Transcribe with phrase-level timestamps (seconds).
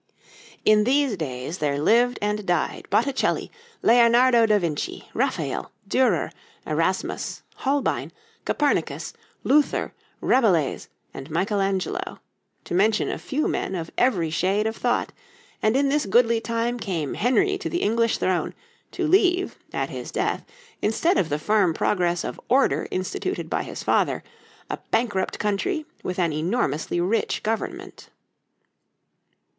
[0.65, 3.51] In these days there lived and died Botticelli,
[3.83, 6.31] Leonardo da Vinci, Raphael, Dürer,
[6.65, 8.11] Erasmus, Holbein,
[8.43, 12.17] Copernicus, Luther, Rabelais, and Michael Angelo,
[12.63, 15.13] to mention a few men of every shade of thought,
[15.61, 18.55] and in this goodly time came Henry to the English throne,
[18.93, 20.43] to leave, at his death,
[20.81, 24.23] instead of the firm progress of order instituted by his father,
[24.67, 28.09] a bankrupt country with an enormously rich Government.